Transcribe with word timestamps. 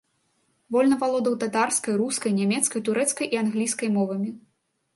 Вольна 0.75 0.95
валодаў 1.03 1.35
татарскай, 1.43 1.93
рускай, 2.01 2.35
нямецкай, 2.41 2.85
турэцкай 2.89 3.33
і 3.37 3.41
англійскай 3.43 3.89
мовамі. 3.99 4.29